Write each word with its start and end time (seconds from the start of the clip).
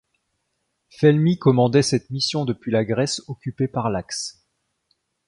Felmy 0.89 1.37
commandait 1.37 1.83
cette 1.83 2.09
mission 2.09 2.43
depuis 2.43 2.71
la 2.71 2.83
Grèce 2.85 3.21
occupée 3.27 3.67
par 3.67 3.91
l'Axe. 3.91 4.43